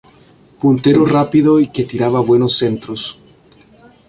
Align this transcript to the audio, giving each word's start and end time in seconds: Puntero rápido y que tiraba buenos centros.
Puntero 0.59 1.05
rápido 1.05 1.59
y 1.59 1.67
que 1.67 1.83
tiraba 1.83 2.21
buenos 2.21 2.57
centros. 2.57 3.19